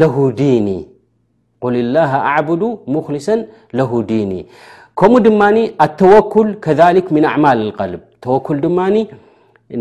ለ 0.00 0.06
ዲኒ 0.40 0.68
قል 1.64 1.74
ላ 1.94 2.04
ኣቡዱ 2.34 2.62
ሙክሊሰ 2.96 3.28
ለሁ 3.78 3.90
ዲኒ 4.10 4.32
ከምኡ 5.00 5.18
ድማኒ 5.26 5.56
ኣተወኩል 5.84 6.48
ከሊክ 6.64 7.06
ምን 7.16 7.24
ኣዕማል 7.32 7.60
ቀልብ 7.78 8.02
ተወኩል 8.24 8.58
ድማኒ 8.64 8.96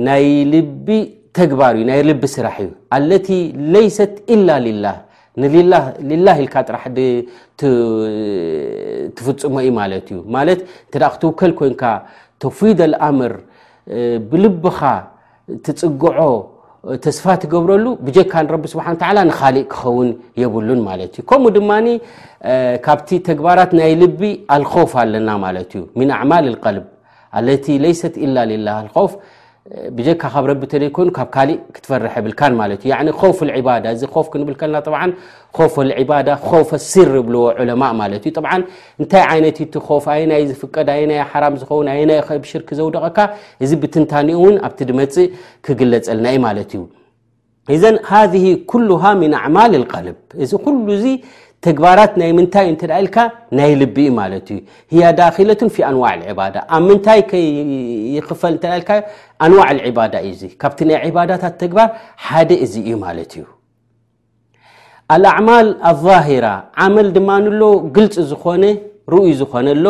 ናይ 0.08 0.26
ልቢ 0.54 0.88
ተግባር 1.38 1.74
እ 1.84 1.86
ናይ 1.90 2.02
ልቢ 2.10 2.24
ስራሕ 2.36 2.56
እዩ 2.64 2.70
አለቲ 2.98 3.30
ለይሰት 3.76 4.14
ኢላ 4.36 4.50
ልላህ 4.68 4.96
ንላ 6.10 6.28
ኢልካ 6.44 6.56
ጥራሕ 6.68 6.84
ትፍፅሞዩ 9.20 9.68
ማለት 9.80 10.06
እዩ 10.14 10.20
ማለት 10.36 10.60
እተ 10.86 10.94
ዳ 11.04 11.10
ክትውከል 11.14 11.52
ኮይንካ 11.60 11.84
ተፊደ 12.44 12.80
ልኣምር 12.94 13.34
ብልብኻ 14.32 14.80
ትፅግዖ 15.66 16.18
ተስፋ 17.04 17.24
ትገብረሉ 17.44 17.86
ብጀካንረ 18.06 18.54
ስሓን 18.74 18.98
ንካሊእ 19.30 19.66
ክኸውን 19.72 20.10
የብሉን 20.42 20.82
ት 21.16 21.26
ከምኡ 21.30 21.50
ድማ 21.56 21.72
ካብቲ 22.86 23.10
ተግባራት 23.30 23.72
ናይ 23.80 23.94
ልቢ 24.04 24.22
አልኮፍ 24.56 24.92
ኣለና 25.02 25.30
ት 25.72 25.72
ዩ 25.80 25.82
ምن 26.00 26.10
ኣعማል 26.18 26.46
القል 26.52 26.78
ለ 27.48 27.58
ለሰት 27.86 28.16
ኢ 28.26 28.28
ላ 28.36 28.68
ፍ 29.12 29.12
ብጀካ 29.96 30.22
ካብ 30.34 30.46
ረቢ 30.50 30.62
እንተደይኮኑ 30.66 31.08
ካብ 31.18 31.28
ካሊእ 31.36 31.58
ክትፈርሐ 31.76 32.14
ብልካን 32.26 32.54
ማት 32.60 32.84
ዩ 32.90 32.92
ከፍ 33.22 33.40
ባዳ 33.68 33.86
እዚ 33.96 34.02
ፍ 34.26 34.28
ክንብል 34.34 34.56
ከልና 34.60 34.78
ፍ 35.76 35.76
ባዳ 36.10 36.28
ፍ 36.70 36.80
ስር 36.92 37.12
ብልዎ 37.28 37.42
ዑለማ 37.62 37.84
ማለት 38.02 38.24
እዩ 38.30 38.34
እንታይ 39.02 39.24
ዓይነትቲ 39.34 39.74
ፍ 40.06 40.06
ኣይናይ 40.16 40.44
ዝፍቀድ 40.52 40.90
ኣናይ 40.96 41.20
ሓራም 41.32 41.56
ዝኸውን 41.64 41.86
ናይ 41.90 42.02
ብ 42.44 42.46
ሽርክ 42.52 42.70
ዘውደቐካ 42.80 43.18
እዚ 43.66 43.72
ብትንታኒኡ 43.84 44.40
እውን 44.42 44.56
ኣብቲ 44.68 44.80
ድመፅእ 44.92 45.30
ክግለፀልና 45.68 46.28
ዩ 46.36 46.42
ማለት 46.48 46.72
እዩ 46.78 46.84
እዘን 47.76 47.96
ሃ 48.10 48.20
ኩሉሃ 48.72 49.04
ምን 49.22 49.32
ኣዕማል 49.44 49.74
ቀልብ 49.94 50.20
እዚ 50.44 50.54
ተግባራት 51.66 52.12
ናይ 52.20 52.30
ምንታይ 52.38 52.66
እንት 52.72 52.82
ኢልካ 52.98 53.18
ናይ 53.60 53.72
ልቢእዩ 53.80 54.10
ማለት 54.20 54.48
እዩ 54.54 54.60
ህያ 54.94 55.06
ዳኪለትን 55.20 55.70
ፊ 55.76 55.78
ኣንዋዕ 55.90 56.14
ዕባዳ 56.32 56.56
ኣብ 56.76 56.84
ምንታይ 56.90 57.20
ይክፈል 58.18 58.54
ልካ 58.82 58.92
ኣንዋዕ 59.46 59.68
ዕባዳ 59.90 60.14
እዩ 60.30 60.42
ካብቲ 60.62 60.80
ናይ 60.90 60.98
ዕባዳታት 61.10 61.56
ተግባር 61.64 61.90
ሓደ 62.28 62.50
እዚ 62.66 62.74
እዩ 62.86 62.94
ማለት 63.06 63.32
እዩ 63.38 63.44
ኣልኣዕማል 65.16 65.70
ኣሂራ 65.92 66.48
ዓመል 66.86 67.10
ድማንሎ 67.18 67.62
ግልፅ 67.98 68.18
ዝኮነ 68.32 68.64
ርእይ 69.14 69.34
ዝኮነኣሎ 69.42 69.88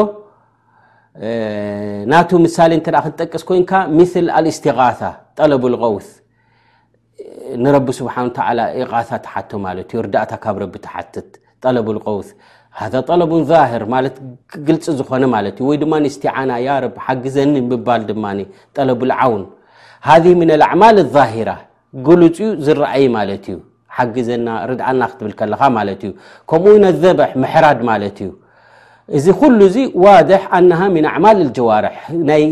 ናቱ 2.11 2.29
ምሳሌ 2.45 2.71
እተ 2.81 2.87
ክትጠቅስ 3.05 3.43
ኮይንካ 3.49 3.71
ምል 3.97 4.27
ልእስትቃ 4.45 4.77
ጠለብ 5.37 5.63
ልቀውስ 5.73 6.07
ንረቢ 7.63 7.87
ስብሓን 7.99 8.27
ተ 8.37 8.39
እቓ 8.81 8.91
ተሓቶ 9.25 9.51
ማለት 9.67 9.87
እዩ 9.93 9.99
ርዳእታ 10.07 10.31
ካብ 10.43 10.55
ረቢ 10.63 10.75
ተሓትት 10.85 11.29
ለቆውስ 11.75 12.27
ሃ 12.79 12.89
ለቡን 13.21 13.43
ህር 13.71 13.83
ማት 13.93 14.15
ግልፅ 14.67 14.85
ዝኮነ 14.99 15.23
ማት 15.35 15.45
እዩ 15.61 15.65
ወይድማ 15.69 15.93
ስቲና 16.15 16.51
ያብ 16.67 16.93
ሓግዘኒ 17.05 17.53
ምባል 17.69 18.01
ድማ 18.09 18.25
ጠለ 18.75 18.89
ዓውን 19.21 19.43
ሃ 20.07 20.11
ምን 20.41 20.49
ኣዕማል 20.67 20.97
ሂራ 21.33 21.51
ግልፅ 22.07 22.37
ዝረአይ 22.65 23.03
ማት 23.15 23.29
እዩ 23.53 23.57
ሓጊዘናርድዓና 23.95 25.01
ክብእዩ 25.39 26.11
ከምኡ 26.49 26.73
ነዘበ 26.85 27.19
ሕራድ 27.53 27.79
ማለት 27.89 28.17
እዩ 28.25 28.29
እዚ 29.17 29.25
ኩሉ 29.41 29.59
ዚ 29.75 29.77
ዋድሕ 30.03 30.41
ኣነ 30.57 30.71
ምን 30.95 31.05
ኣማል 31.13 31.39
ጀዋርሕ 31.57 31.97
ናይ 32.27 32.43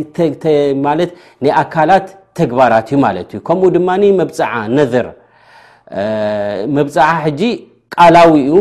ኣካላት 1.62 2.08
ተግባራት 2.40 2.88
እዩ 2.96 3.22
እ 3.40 3.44
ከም 3.50 3.62
ድማ 3.76 3.90
ብ 4.28 4.30
ነ 4.78 4.82
መብ 6.76 6.90
ጂ 7.40 7.52
ቃላዊ 7.96 8.32
እዩ 8.48 8.54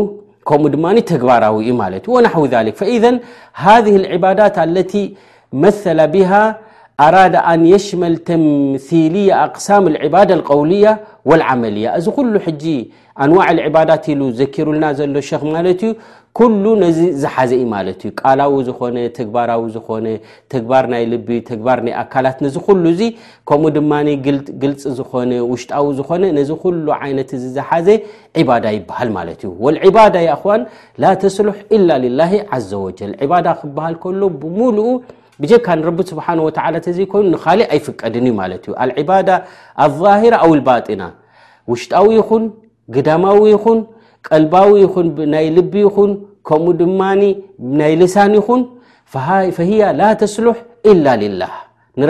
كمو 0.49 0.67
دماني 0.73 1.01
تجبارو 1.11 1.59
مالت 1.81 2.03
ونحو 2.13 2.41
ذلك 2.53 2.73
فاذن 2.81 3.19
هذه 3.67 3.93
العبادات 4.01 4.55
التي 4.67 5.03
مثل 5.53 6.07
بها 6.15 6.43
ኣራዳ 7.05 7.35
ኣን 7.49 7.63
የሽመል 7.71 8.13
ተምثልያ 8.27 9.31
ኣቅሳም 9.45 9.87
ዕባዳ 10.05 10.29
ቀውልያ 10.49 10.85
ወልዓመልያ 11.29 11.87
እዚ 11.99 12.05
ኩሉ 12.15 12.31
ሕጂ 12.45 12.63
ኣንዋዕ 13.23 13.49
ዕባዳት 13.67 14.05
ኢሉ 14.11 14.21
ዘኪሩልና 14.39 14.85
ዘሎ 14.99 15.15
ሸክ 15.27 15.43
ማለት 15.55 15.81
እዩ 15.87 15.91
ኩሉ 16.39 16.63
ነዚ 16.83 16.99
ዝሓዘ 17.23 17.51
ኢ 17.59 17.65
ማለት 17.75 17.99
እዩ 18.07 18.11
ቃላዊ 18.21 18.55
ዝኾነ 18.69 18.95
ተግባራዊ 19.19 19.61
ዝኾነ 19.75 20.07
ተግባር 20.53 20.87
ናይ 20.93 21.03
ልቢ 21.11 21.29
ተግባር 21.51 21.79
ናይ 21.85 21.93
ኣካላት 22.01 22.39
ነዚ 22.45 22.55
ኩሉ 22.69 22.83
እዚ 22.93 23.01
ከምኡ 23.51 23.71
ድማ 23.77 23.93
ግልፅ 24.63 24.81
ዝኾነ 25.01 25.31
ውሽጣዊ 25.51 25.87
ዝኾነ 25.99 26.23
ነዚ 26.39 26.49
ኩሉ 26.65 26.87
ዓይነት 27.01 27.29
እዚ 27.39 27.45
ዝሓዘ 27.59 27.87
ዕባዳ 28.43 28.65
ይበሃል 28.77 29.11
ማለት 29.19 29.39
እዩ 29.47 29.51
ወዕባዳ 29.67 30.15
እዋን 30.37 30.63
ላ 31.05 31.13
ተስልሕ 31.25 31.59
ኢላ 31.79 31.89
ላ 32.19 32.29
ዘ 32.71 32.81
ወጀል 32.87 33.13
ዕባዳ 33.27 33.47
ክበሃል 33.61 33.97
ከሎ 34.05 34.21
ብሙሉኡ 34.43 34.79
ካ 35.65 35.75
ንረ 35.79 35.89
ስሓ 36.09 36.25
ተዘይይኑ 36.85 37.25
ንካእ 37.33 37.61
ኣይፍቀድን 37.73 38.25
እዩ 38.29 38.33
እ 39.01 39.03
ባድ 39.09 39.29
لظራ 39.81 40.33
ኣው 40.45 40.51
لባጢና 40.59 41.03
ውሽጣዊ 41.71 42.07
ይኹን 42.19 42.43
ግዳማዊ 42.95 43.39
ይኹን 43.53 43.79
ቀልባዊ 44.27 44.69
ይኹን 44.85 45.07
ናይ 45.33 45.47
ልቢ 45.57 45.73
ይኹን 45.87 46.11
ከምኡ 46.47 46.73
ድማ 46.79 46.99
ናይ 47.79 47.93
ልሳን 48.01 48.33
ይኹን 48.39 48.61
فያ 49.57 49.81
ላ 49.99 50.01
ተስልሕ 50.21 50.57
ላ 51.05 51.15
ላ 51.41 51.51
ን 51.99 52.01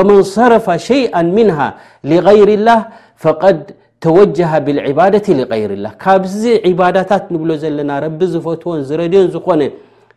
መን 0.08 0.22
ሰረፈ 0.36 0.66
ሸይአ 0.88 1.16
ምንሃ 1.38 1.58
لغይር 2.12 2.50
اላ 2.58 2.70
ድ 3.66 3.68
ተወጀ 4.04 4.40
ብልዕባደ 4.66 5.14
غይርላህ 5.52 5.94
ካብዚ 6.04 6.42
ዕባዳታት 6.70 7.24
ንብሎ 7.34 7.50
ዘለና 7.64 7.92
ረቢ 8.04 8.20
ዝፈትዎን 8.34 8.82
ዝረድዮን 8.90 9.28
ዝኮነ 9.34 9.62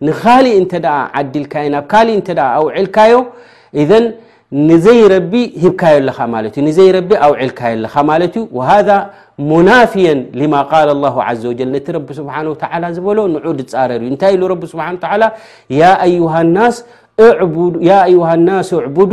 ንካሊእ 0.09 0.55
እንተ 0.61 0.73
ዓዲልካዮ 1.21 1.67
ናብ 1.75 1.85
ካሊእ 1.93 2.15
እንተ 2.19 2.29
ኣውዒልካዮ 2.59 3.15
እ 3.81 3.85
ንዘይ 4.69 4.99
ረቢ 5.15 5.33
ሂብካዮ 5.65 5.97
ንዘይ 6.69 6.89
ረቢ 6.99 7.11
ኣውዒልካዮለ 7.27 7.85
ማለት 8.13 8.35
እዩ 8.43 8.57
ሃذ 8.71 8.89
ሙናፊያ 9.51 10.09
ማ 10.55 10.63
ቃል 10.71 10.89
ه 11.17 11.29
ዘ 11.43 11.45
ወል 11.51 11.61
ነቲ 11.75 11.87
ረቢ 11.99 12.09
ስብሓ 12.23 12.35
ተ 12.63 12.85
ዝበሎ 12.97 13.19
ንዑ 13.35 13.47
ድፃረርእዩ 13.61 14.09
እንታይ 14.15 14.33
ኢሉ 14.37 14.43
ስ 16.77 16.83
ዩሃ 18.17 18.29
ናስ 18.49 18.69
እቡዱ 18.89 19.13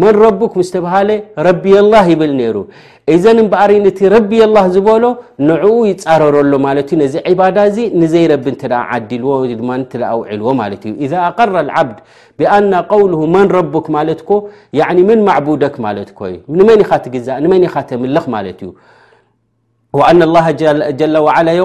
መን 0.00 0.14
ረቡክ 0.24 0.52
ምዝ 0.58 0.68
ተብሃለ 0.74 1.10
ረቢየ 1.46 1.76
لላ 1.86 1.94
ይብል 2.10 2.30
ነይሩ 2.38 2.56
እዘን 3.14 3.38
እምበሪ 3.42 3.70
ነቲ 3.86 3.98
ረቢላ 4.14 4.56
ዝበሎ 4.74 5.04
ንዕኡ 5.48 5.74
ይፃረረሎ 5.90 6.52
ማለት 6.66 6.88
እዩ 6.94 6.98
ነዚ 7.02 7.14
ዳ 7.56 7.58
እዚ 7.70 7.78
ንዘይረብ 8.00 8.44
እዓዲልዎድ 8.52 9.60
ውልዎ 9.70 10.46
ማእዩ 10.60 10.72
ذ 11.12 11.12
ኣقረ 11.26 11.54
ዓብድ 11.76 11.98
ብኣና 12.38 12.72
ውልሁ 13.02 13.20
መን 13.36 13.46
ረቡክ 13.58 13.86
ማለትኮ 13.98 14.30
መን 15.10 15.20
ደክ 15.62 15.76
ማለ 15.86 15.96
ንትግ 16.82 17.14
ምልኽ 17.54 18.58
እዩ 18.66 18.74
አና 20.10 20.20
لل 20.32 20.36
ጀ 20.60 20.62
የል 21.00 21.56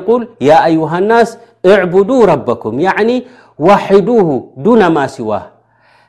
ያ 0.50 0.54
አዩሃ 0.70 0.92
ናስ 1.10 1.30
እዱ 1.76 2.10
ረበኩም 2.34 2.76
ዋሒዱ 3.66 4.08
ዱና 4.66 4.82
ማሲዋ 4.96 5.30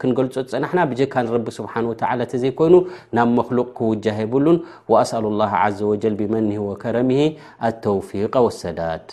ክንገል 0.00 0.28
ፅናና 0.50 0.78
ብጀካ 0.90 1.14
ንረቢ 1.24 1.46
ስብሓه 1.58 1.74
و 1.90 1.92
ተዘይኮይኑ 2.32 2.74
ናብ 3.16 3.28
መክሉق 3.38 3.68
ክውجህ 3.78 4.16
የብሉን 4.24 4.56
وኣسأሉ 4.90 5.24
الله 5.32 5.50
عዘ 5.62 5.78
وጀል 5.90 6.14
ብመን 6.20 6.46
ወከረም 6.68 7.10
ኣተوፊق 7.68 8.34
ወሰዳት 8.46 9.06